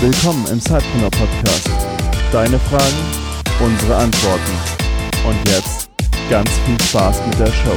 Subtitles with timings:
[0.00, 1.68] Willkommen im Sidepreneur Podcast.
[2.30, 2.94] Deine Fragen,
[3.58, 4.52] unsere Antworten.
[5.26, 5.90] Und jetzt
[6.30, 7.74] ganz viel Spaß mit der Show.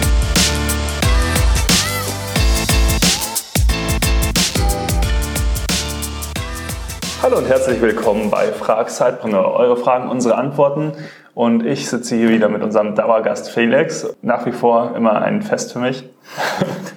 [7.24, 9.56] Hallo und herzlich willkommen bei Frag Sidepreneur.
[9.56, 10.92] Eure Fragen, unsere Antworten.
[11.34, 14.16] Und ich sitze hier wieder mit unserem Dauergast Felix.
[14.22, 16.04] Nach wie vor immer ein Fest für mich.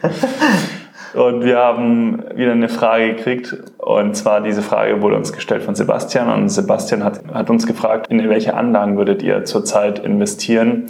[1.15, 3.56] und wir haben wieder eine Frage gekriegt.
[3.84, 6.30] Und zwar diese Frage wurde uns gestellt von Sebastian.
[6.30, 10.87] Und Sebastian hat, hat uns gefragt, in welche Anlagen würdet ihr zurzeit investieren,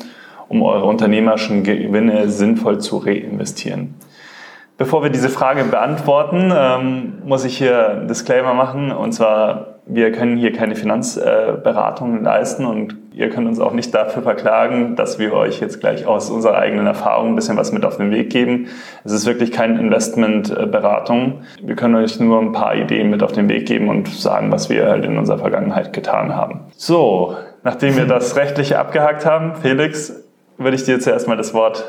[0.48, 3.94] um eure unternehmerischen Gewinne sinnvoll zu reinvestieren?
[4.78, 8.92] Bevor wir diese Frage beantworten, ähm, muss ich hier einen Disclaimer machen.
[8.92, 14.22] Und zwar, wir können hier keine Finanzberatung leisten und ihr könnt uns auch nicht dafür
[14.22, 17.98] verklagen, dass wir euch jetzt gleich aus unserer eigenen Erfahrung ein bisschen was mit auf
[17.98, 18.68] den Weg geben.
[19.04, 21.42] Es ist wirklich keine Investmentberatung.
[21.62, 24.70] Wir können euch nur ein paar Ideen mit auf den Weg geben und sagen, was
[24.70, 26.60] wir halt in unserer Vergangenheit getan haben.
[26.76, 30.24] So, nachdem wir das Rechtliche abgehakt haben, Felix,
[30.56, 31.84] würde ich dir zuerst mal das Wort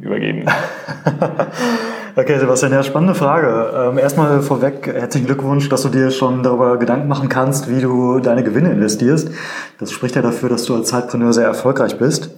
[0.00, 0.46] übergeben.
[2.18, 3.72] okay, Sebastian, ja, spannende Frage.
[3.74, 8.18] Ähm, erstmal vorweg, herzlichen Glückwunsch, dass du dir schon darüber Gedanken machen kannst, wie du
[8.18, 9.30] deine Gewinne investierst.
[9.78, 12.30] Das spricht ja dafür, dass du als Zeitpreneur sehr erfolgreich bist.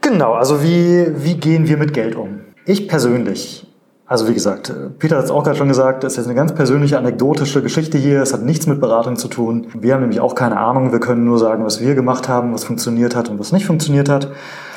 [0.00, 2.40] Genau, also wie, wie gehen wir mit Geld um?
[2.64, 3.66] Ich persönlich
[4.08, 6.96] also wie gesagt, Peter hat es auch gerade schon gesagt, es ist eine ganz persönliche
[6.96, 8.22] anekdotische Geschichte hier.
[8.22, 9.66] Es hat nichts mit Beratung zu tun.
[9.74, 10.92] Wir haben nämlich auch keine Ahnung.
[10.92, 14.08] Wir können nur sagen, was wir gemacht haben, was funktioniert hat und was nicht funktioniert
[14.08, 14.28] hat.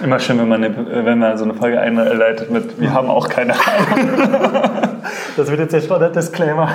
[0.03, 3.29] Immer schön, wenn man, eine, wenn man so eine Folge einleitet mit, wir haben auch
[3.29, 4.09] keine Ahnung.
[5.37, 6.69] das wird jetzt der Standard-Disclaimer.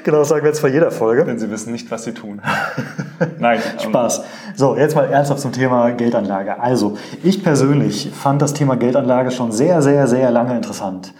[0.04, 1.24] genau, das sagen wir jetzt vor jeder Folge.
[1.24, 2.40] Denn sie wissen nicht, was sie tun.
[3.38, 3.60] Nein.
[3.78, 4.22] Spaß.
[4.56, 6.60] So, jetzt mal ernsthaft zum Thema Geldanlage.
[6.60, 11.14] Also, ich persönlich fand das Thema Geldanlage schon sehr, sehr, sehr lange interessant.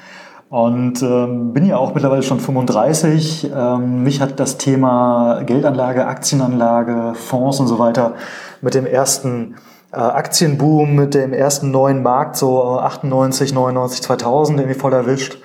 [0.49, 3.51] Und ähm, bin ja auch mittlerweile schon 35.
[3.55, 8.15] Ähm, mich hat das Thema Geldanlage, Aktienanlage, Fonds und so weiter
[8.61, 9.55] mit dem ersten
[9.93, 15.39] äh, Aktienboom, mit dem ersten neuen Markt, so 98, 99, 2000 irgendwie voll erwischt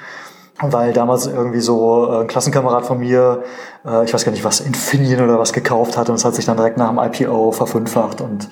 [0.62, 3.44] weil damals irgendwie so äh, ein Klassenkamerad von mir,
[3.86, 6.46] äh, ich weiß gar nicht was, Infineon oder was gekauft hat und es hat sich
[6.46, 8.50] dann direkt nach dem IPO verfünffacht und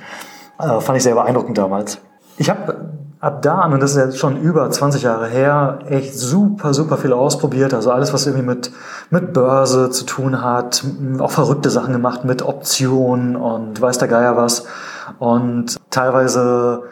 [0.59, 2.00] äh, fand ich sehr beeindruckend damals.
[2.38, 2.94] Ich habe
[3.24, 6.97] ab da an, und das ist jetzt schon über 20 Jahre her, echt super, super
[6.97, 7.74] viel ausprobiert.
[7.74, 8.72] Also alles, was irgendwie mit,
[9.12, 10.84] mit Börse zu tun hat,
[11.19, 14.66] auch verrückte Sachen gemacht mit Optionen und weiß der Geier was.
[15.19, 16.84] Und teilweise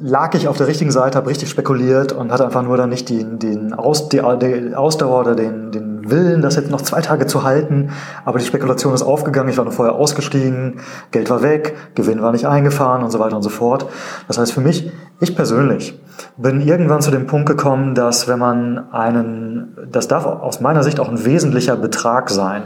[0.00, 3.08] lag ich auf der richtigen Seite, habe richtig spekuliert und hatte einfach nur dann nicht
[3.08, 7.26] den, den Aus, die, die Ausdauer oder den, den Willen, das jetzt noch zwei Tage
[7.26, 7.90] zu halten.
[8.24, 12.32] Aber die Spekulation ist aufgegangen, ich war nur vorher ausgestiegen, Geld war weg, Gewinn war
[12.32, 13.86] nicht eingefahren und so weiter und so fort.
[14.26, 15.98] Das heißt für mich, ich persönlich
[16.36, 21.00] bin irgendwann zu dem Punkt gekommen, dass wenn man einen, das darf aus meiner Sicht
[21.00, 22.62] auch ein wesentlicher Betrag sein,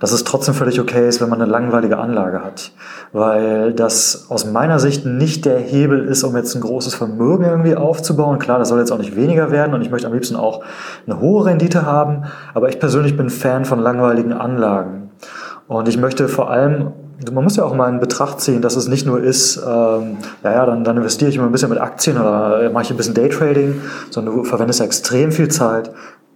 [0.00, 2.72] dass es trotzdem völlig okay ist, wenn man eine langweilige Anlage hat.
[3.12, 7.76] Weil das aus meiner Sicht nicht der Hebel ist, um jetzt ein großes Vermögen irgendwie
[7.76, 8.38] aufzubauen.
[8.38, 10.62] Klar, das soll jetzt auch nicht weniger werden und ich möchte am liebsten auch
[11.06, 12.24] eine hohe Rendite haben,
[12.54, 15.10] aber ich persönlich bin Fan von langweiligen Anlagen.
[15.68, 16.92] Und ich möchte vor allem
[17.32, 20.52] man muss ja auch mal in Betracht ziehen, dass es nicht nur ist, ähm, ja,
[20.52, 23.14] ja, dann, dann investiere ich immer ein bisschen mit Aktien oder mache ich ein bisschen
[23.14, 23.80] Daytrading,
[24.10, 25.90] sondern du verwendest extrem viel Zeit,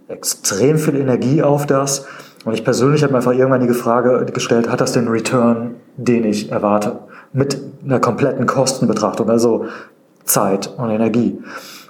[0.08, 2.06] extrem viel Energie auf das.
[2.44, 6.24] Und ich persönlich habe mir einfach irgendwann die Frage gestellt, hat das den Return, den
[6.24, 7.00] ich erwarte?
[7.32, 9.66] Mit einer kompletten Kostenbetrachtung, also
[10.24, 11.38] Zeit und Energie.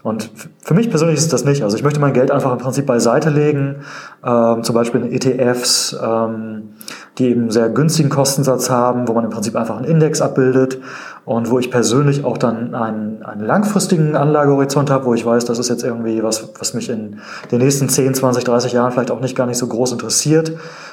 [0.03, 0.31] Und
[0.63, 1.63] für mich persönlich ist das nicht.
[1.63, 3.83] Also ich möchte mein Geld einfach im Prinzip beiseite legen,
[4.25, 6.75] ähm, zum Beispiel in ETFs, ähm,
[7.19, 10.79] die eben einen sehr günstigen Kostensatz haben, wo man im Prinzip einfach einen Index abbildet
[11.25, 15.59] und wo ich persönlich auch dann einen, einen langfristigen Anlagehorizont habe, wo ich weiß, das
[15.59, 17.19] ist jetzt irgendwie was, was mich in
[17.51, 20.53] den nächsten 10, 20, 30 Jahren vielleicht auch nicht gar nicht so groß interessiert.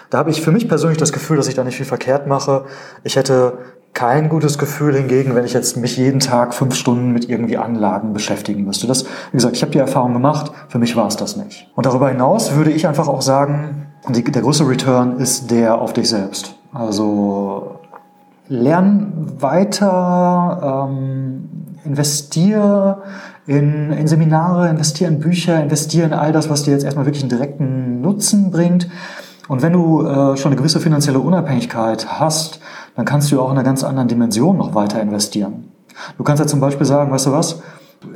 [0.10, 2.66] Da habe ich für mich persönlich das Gefühl, dass ich da nicht viel verkehrt mache.
[3.04, 3.54] Ich hätte
[3.96, 8.14] kein gutes Gefühl hingegen, wenn ich jetzt mich jeden Tag fünf Stunden mit irgendwie Anlagen
[8.14, 8.88] beschäftigen müsste.
[8.88, 11.72] Das, wie gesagt, ich habe die Erfahrung gemacht, für mich war es das nicht.
[11.76, 15.94] Und darüber hinaus würde ich einfach auch sagen, die, der größte Return ist der auf
[15.94, 16.56] dich selbst.
[16.74, 17.80] Also
[18.50, 21.50] lern weiter, ähm,
[21.86, 23.02] investier
[23.48, 27.24] in, in Seminare, investier in Bücher, investier in all das, was dir jetzt erstmal wirklich
[27.24, 28.90] einen direkten Nutzen bringt.
[29.48, 32.60] Und wenn du äh, schon eine gewisse finanzielle Unabhängigkeit hast,
[32.96, 35.66] dann kannst du auch in einer ganz anderen Dimension noch weiter investieren.
[36.18, 37.62] Du kannst ja zum Beispiel sagen, weißt du was,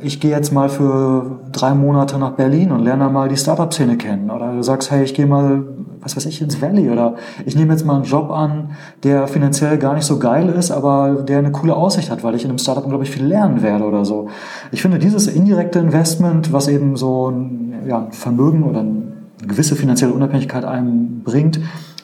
[0.02, 4.30] ich gehe jetzt mal für drei Monate nach Berlin und lerne mal die Startup-Szene kennen.
[4.30, 5.64] Oder du sagst, hey, ich gehe mal,
[6.00, 6.90] was weiß ich, ins Valley.
[6.90, 8.70] Oder ich nehme jetzt mal einen Job an,
[9.02, 12.44] der finanziell gar nicht so geil ist, aber der eine coole Aussicht hat, weil ich
[12.44, 14.28] in einem Startup unglaublich viel lernen werde oder so.
[14.70, 19.02] Ich finde dieses indirekte Investment, was eben so ein, ja, Vermögen oder eine
[19.46, 21.60] gewisse finanzielle Unabhängigkeit einem bringt,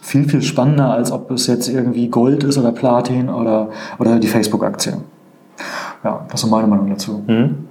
[0.06, 4.28] viel, viel spannender, als ob es jetzt irgendwie Gold ist oder Platin oder, oder die
[4.28, 4.98] Facebook-Aktie.
[6.04, 7.24] Ja, das ist meine Meinung dazu.
[7.26, 7.68] Mhm.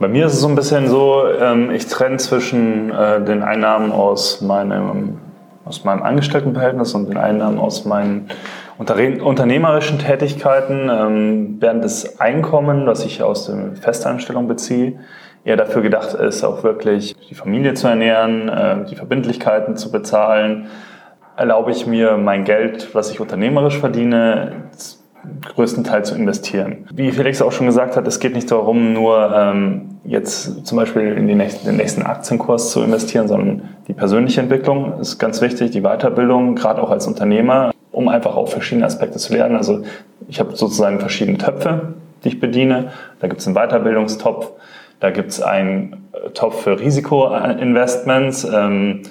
[0.00, 3.92] Bei mir ist es so ein bisschen so, ähm, ich trenne zwischen äh, den Einnahmen
[3.92, 5.18] aus meinem,
[5.64, 8.26] aus meinem Angestelltenverhältnis und den Einnahmen aus meinen
[8.78, 14.94] unternehmerischen Tätigkeiten, ähm, während das Einkommen, das ich aus der Festanstellung beziehe,
[15.44, 20.66] eher dafür gedacht ist, auch wirklich die Familie zu ernähren, äh, die Verbindlichkeiten zu bezahlen,
[21.42, 24.52] erlaube ich mir mein Geld, was ich unternehmerisch verdiene,
[25.56, 26.86] größtenteils zu investieren.
[26.94, 31.02] Wie Felix auch schon gesagt hat, es geht nicht darum, nur ähm, jetzt zum Beispiel
[31.02, 35.72] in den nächsten, den nächsten Aktienkurs zu investieren, sondern die persönliche Entwicklung ist ganz wichtig,
[35.72, 39.56] die Weiterbildung, gerade auch als Unternehmer, um einfach auch verschiedene Aspekte zu lernen.
[39.56, 39.82] Also
[40.28, 42.92] ich habe sozusagen verschiedene Töpfe, die ich bediene.
[43.18, 44.52] Da gibt es einen Weiterbildungstopf,
[45.00, 48.44] da gibt es einen Topf für Risikoinvestments.
[48.44, 49.02] Ähm,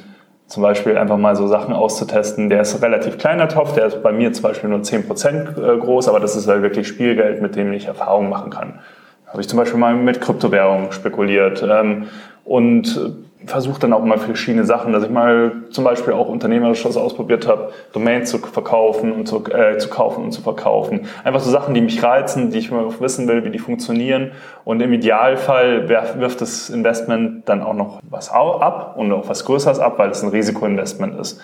[0.52, 2.50] zum Beispiel einfach mal so Sachen auszutesten.
[2.50, 6.10] Der ist relativ kleiner Topf, der ist bei mir zum Beispiel nur 10% äh, groß,
[6.10, 8.80] aber das ist halt wirklich Spielgeld, mit dem ich Erfahrungen machen kann.
[9.28, 12.08] Habe ich zum Beispiel mal mit Kryptowährungen spekuliert ähm,
[12.44, 13.00] und
[13.46, 17.48] versuche dann auch mal verschiedene Sachen, dass ich mal zum Beispiel auch unternehmerisch was ausprobiert
[17.48, 21.02] habe, Domains zu verkaufen und zu, äh, zu kaufen und zu verkaufen.
[21.24, 24.32] Einfach so Sachen, die mich reizen, die ich mal wissen will, wie die funktionieren.
[24.64, 29.80] Und im Idealfall wirft das Investment dann auch noch was ab und auch was Größeres
[29.80, 31.42] ab, weil es ein Risikoinvestment ist.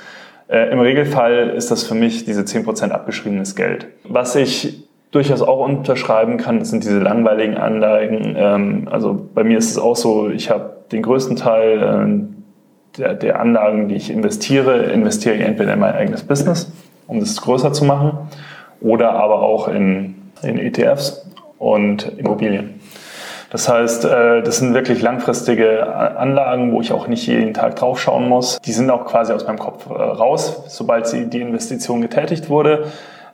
[0.48, 3.88] Äh, Im Regelfall ist das für mich diese 10% abgeschriebenes Geld.
[4.04, 8.36] Was ich durchaus auch unterschreiben kann, sind diese langweiligen Anlagen.
[8.38, 13.14] Ähm, also bei mir ist es auch so, ich habe den größten Teil äh, der,
[13.14, 16.72] der Anlagen, die ich investiere, investiere ich entweder in mein eigenes Business,
[17.08, 18.30] um das größer zu machen,
[18.82, 22.80] oder aber auch in, in ETFs und Immobilien.
[23.50, 25.88] Das heißt, äh, das sind wirklich langfristige
[26.18, 28.60] Anlagen, wo ich auch nicht jeden Tag drauf schauen muss.
[28.66, 32.86] Die sind auch quasi aus meinem Kopf äh, raus, sobald die Investition getätigt wurde.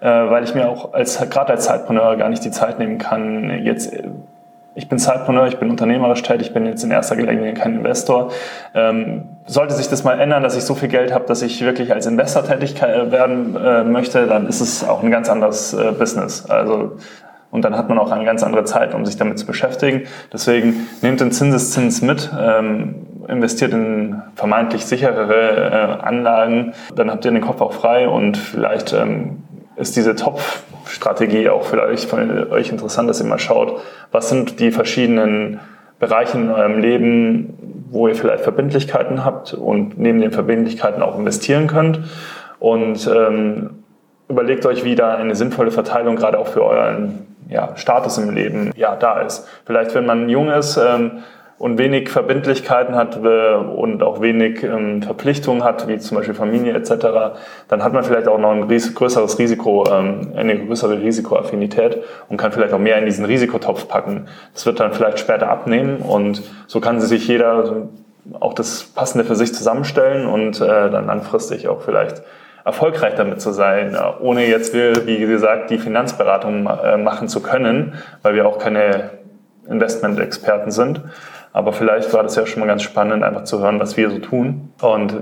[0.04, 3.64] Äh, weil ich mir auch als gerade als Zeitpreneur gar nicht die Zeit nehmen kann,
[3.64, 3.94] jetzt
[4.76, 8.32] ich bin Zeitpreneur, ich bin unternehmerisch tätig, ich bin jetzt in erster Linie kein Investor.
[8.74, 11.94] Ähm, sollte sich das mal ändern, dass ich so viel Geld habe, dass ich wirklich
[11.94, 16.50] als Investor tätig werden äh, möchte, dann ist es auch ein ganz anderes äh, Business.
[16.50, 16.98] Also
[17.54, 20.08] und dann hat man auch eine ganz andere Zeit, um sich damit zu beschäftigen.
[20.34, 27.32] Deswegen nehmt den Zinseszins mit, ähm, investiert in vermeintlich sicherere äh, Anlagen, dann habt ihr
[27.32, 29.44] den Kopf auch frei und vielleicht ähm,
[29.76, 30.16] ist diese
[30.84, 33.82] Topfstrategie auch für euch, für euch interessant, dass ihr mal schaut,
[34.12, 35.62] was sind die verschiedenen
[35.98, 41.68] Bereiche in eurem Leben, wo ihr vielleicht Verbindlichkeiten habt und neben den Verbindlichkeiten auch investieren
[41.68, 42.02] könnt.
[42.60, 43.84] Und ähm,
[44.28, 48.72] überlegt euch, wie da eine sinnvolle Verteilung gerade auch für euren ja, Status im Leben
[48.76, 49.48] ja, da ist.
[49.66, 51.24] Vielleicht, wenn man jung ist, ähm,
[51.58, 56.74] und wenig Verbindlichkeiten hat äh, und auch wenig ähm, Verpflichtungen hat, wie zum Beispiel Familie
[56.74, 57.06] etc.,
[57.68, 62.52] dann hat man vielleicht auch noch ein größeres Risiko, ähm, eine größere Risikoaffinität und kann
[62.52, 64.28] vielleicht auch mehr in diesen Risikotopf packen.
[64.54, 67.88] Das wird dann vielleicht später abnehmen und so kann sich jeder
[68.40, 72.24] auch das Passende für sich zusammenstellen und äh, dann langfristig auch vielleicht
[72.66, 78.36] erfolgreich damit zu sein, ohne jetzt, wie gesagt, die Finanzberatung äh, machen zu können, weil
[78.36, 79.12] wir auch keine
[79.68, 81.02] Investment-Experten sind.
[81.54, 84.18] Aber vielleicht war das ja schon mal ganz spannend, einfach zu hören, was wir so
[84.18, 84.74] tun.
[84.82, 85.16] Und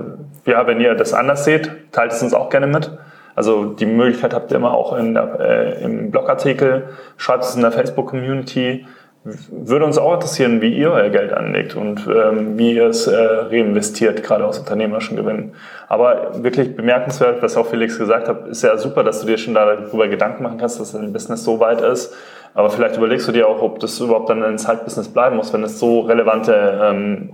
[0.46, 2.90] ja, wenn ihr das anders seht, teilt es uns auch gerne mit.
[3.34, 7.62] Also die Möglichkeit habt ihr immer auch in der, äh, im Blogartikel, schreibt es in
[7.62, 8.86] der Facebook-Community.
[9.24, 13.14] Würde uns auch interessieren, wie ihr euer Geld anlegt und ähm, wie ihr es äh,
[13.14, 15.54] reinvestiert, gerade aus unternehmerischen Gewinnen.
[15.88, 19.54] Aber wirklich bemerkenswert, was auch Felix gesagt hat, ist ja super, dass du dir schon
[19.54, 22.12] darüber Gedanken machen kannst, dass dein Business so weit ist,
[22.54, 25.62] aber vielleicht überlegst du dir auch, ob das überhaupt dann ein Zeitbusiness bleiben muss, wenn
[25.62, 27.30] es so relevante ähm,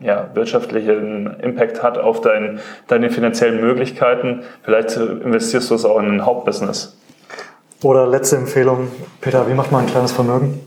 [0.00, 4.42] ja, wirtschaftlichen Impact hat auf dein, deine finanziellen Möglichkeiten.
[4.62, 6.98] Vielleicht investierst du es auch in ein Hauptbusiness.
[7.82, 8.88] Oder letzte Empfehlung,
[9.20, 10.60] Peter, wie macht man ein kleines Vermögen?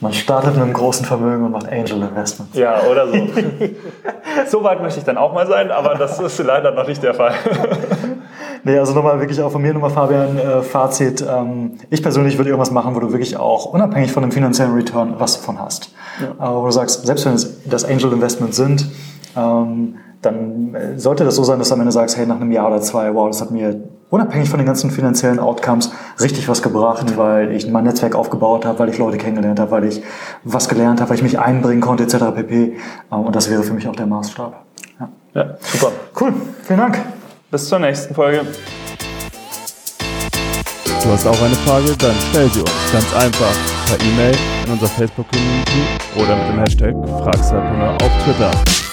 [0.00, 2.56] Man startet mit einem großen Vermögen und macht Angel Investments.
[2.56, 3.14] Ja, oder so.
[4.46, 7.12] so weit möchte ich dann auch mal sein, aber das ist leider noch nicht der
[7.12, 7.34] Fall.
[8.64, 11.24] Nee, also nochmal wirklich auch von mir nochmal, Fabian, äh, Fazit.
[11.26, 15.14] Ähm, ich persönlich würde irgendwas machen, wo du wirklich auch unabhängig von dem finanziellen Return
[15.18, 15.92] was davon hast.
[16.20, 16.52] Ja.
[16.52, 18.90] Äh, wo du sagst, selbst wenn es das Angel Investment sind,
[19.36, 22.52] ähm, dann äh, sollte das so sein, dass du am Ende sagst, hey, nach einem
[22.52, 26.62] Jahr oder zwei, wow, das hat mir unabhängig von den ganzen finanziellen Outcomes richtig was
[26.62, 30.02] gebracht, weil ich mein Netzwerk aufgebaut habe, weil ich Leute kennengelernt habe, weil ich
[30.44, 32.16] was gelernt habe, weil ich mich einbringen konnte, etc.
[32.34, 32.76] pp.
[33.12, 34.64] Ähm, und das wäre für mich auch der Maßstab.
[34.98, 35.92] Ja, ja super.
[36.20, 36.98] Cool, vielen Dank.
[37.50, 38.46] Bis zur nächsten Folge.
[41.02, 41.96] Du hast auch eine Frage?
[41.96, 43.52] Dann stell sie uns ganz einfach
[43.86, 45.82] per E-Mail in unserer Facebook-Community
[46.14, 48.89] oder mit dem Hashtag Fragsalpreneur auf Twitter.